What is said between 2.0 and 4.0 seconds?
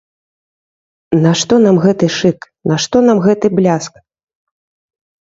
шык, нашто нам гэты бляск.